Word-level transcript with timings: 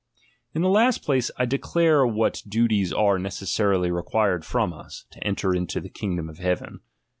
In 0.55 0.63
the 0.63 0.67
last 0.67 1.03
i)lace, 1.03 1.29
I 1.37 1.45
declare 1.45 2.07
what 2.07 2.41
duties 2.49 2.91
are 2.91 3.19
ne 3.19 3.29
issarily 3.29 3.93
required 3.93 4.43
from 4.43 4.73
us, 4.73 5.05
to 5.11 5.23
enter 5.23 5.53
into 5.53 5.79
the 5.79 5.89
king 5.89 6.15
dom 6.15 6.27
of 6.27 6.39
heaven. 6.39 6.79